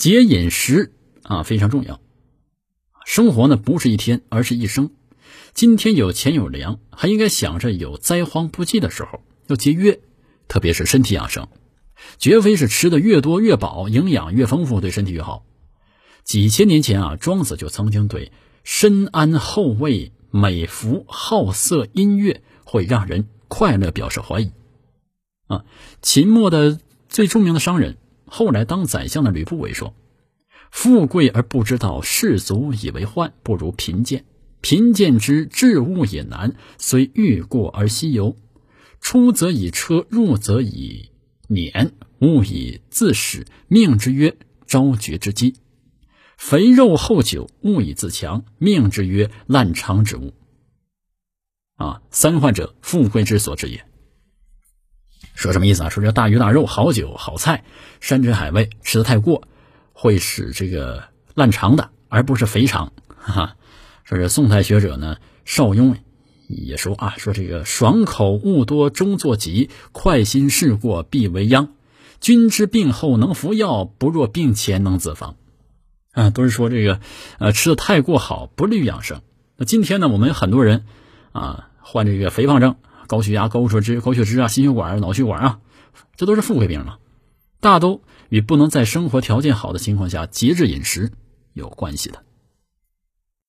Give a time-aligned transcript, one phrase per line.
[0.00, 0.94] 节饮食
[1.24, 2.00] 啊非常重要。
[3.04, 4.88] 生活呢不是一天，而是一生。
[5.52, 10.00] 今天有钱有粮，还应该想着有灾荒不济的时候要节约，
[10.48, 11.48] 特别是身体养生，
[12.16, 15.44] 绝非是吃的越多越饱，营养越丰富对身体越好。
[16.24, 18.32] 几千年前啊，庄子就曾经对
[18.64, 24.50] 深谙后味、美服、好色、音乐会让人快乐表示怀疑。
[25.46, 25.66] 啊，
[26.00, 26.80] 秦末的
[27.10, 27.98] 最著名的商人，
[28.30, 29.92] 后来当宰相的吕不韦说
[30.70, 34.24] ：“富贵而不知道世俗以为患，不如贫贱。
[34.60, 38.36] 贫贱之治物也难，虽欲过而西游。
[39.00, 41.10] 出则以车，入则以
[41.48, 41.90] 辇，
[42.20, 43.46] 物以自始。
[43.66, 45.56] 命之曰昭绝之机。
[46.38, 48.44] 肥肉厚酒，物以自强。
[48.58, 50.34] 命之曰滥长之物。
[51.74, 53.84] 啊，三患者，富贵之所至也。”
[55.40, 55.88] 说什么意思啊？
[55.88, 57.64] 说这大鱼大肉、好酒好菜、
[57.98, 59.48] 山珍海味吃的太过，
[59.94, 61.04] 会使这个
[61.34, 62.92] 烂肠的，而不是肥肠。
[63.16, 63.56] 哈哈，
[64.04, 65.96] 说这宋代学者呢，邵雍
[66.46, 71.72] 也说啊，说这个爽口物多终作疾，快心事过必为殃。
[72.20, 75.36] 君之病后能服药，不若病前能自防。
[76.12, 77.00] 啊，都是说这个
[77.38, 79.22] 呃吃的太过好，不利于养生。
[79.56, 80.84] 那今天呢，我们有很多人
[81.32, 82.76] 啊患这个肥胖症。
[83.10, 85.58] 高血压、高血脂、高血脂啊，心血管、脑血管啊，
[86.14, 86.98] 这都是富贵病嘛，
[87.58, 91.10] 大都与不能在生活条件好的情况下节制饮食
[91.52, 92.22] 有关系的。